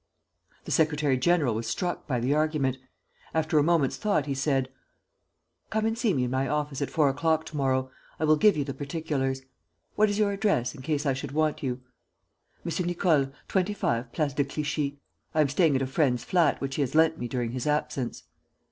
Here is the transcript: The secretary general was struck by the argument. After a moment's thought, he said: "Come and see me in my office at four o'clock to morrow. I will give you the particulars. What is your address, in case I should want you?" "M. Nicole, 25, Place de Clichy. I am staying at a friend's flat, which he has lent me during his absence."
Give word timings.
The 0.65 0.71
secretary 0.71 1.15
general 1.15 1.53
was 1.53 1.67
struck 1.67 2.07
by 2.07 2.19
the 2.19 2.33
argument. 2.33 2.79
After 3.35 3.59
a 3.59 3.63
moment's 3.63 3.97
thought, 3.97 4.25
he 4.25 4.33
said: 4.33 4.69
"Come 5.69 5.85
and 5.85 5.95
see 5.95 6.11
me 6.15 6.23
in 6.23 6.31
my 6.31 6.47
office 6.47 6.81
at 6.81 6.89
four 6.89 7.07
o'clock 7.07 7.45
to 7.45 7.55
morrow. 7.55 7.91
I 8.19 8.23
will 8.25 8.35
give 8.35 8.57
you 8.57 8.63
the 8.63 8.73
particulars. 8.73 9.43
What 9.95 10.09
is 10.09 10.17
your 10.17 10.31
address, 10.31 10.73
in 10.73 10.81
case 10.81 11.05
I 11.05 11.13
should 11.13 11.33
want 11.33 11.61
you?" 11.61 11.81
"M. 12.65 12.87
Nicole, 12.87 13.31
25, 13.47 14.11
Place 14.11 14.33
de 14.33 14.43
Clichy. 14.43 14.99
I 15.35 15.41
am 15.41 15.49
staying 15.49 15.75
at 15.75 15.83
a 15.83 15.85
friend's 15.85 16.23
flat, 16.23 16.59
which 16.61 16.77
he 16.77 16.81
has 16.81 16.95
lent 16.95 17.19
me 17.19 17.27
during 17.27 17.51
his 17.51 17.67
absence." 17.67 18.23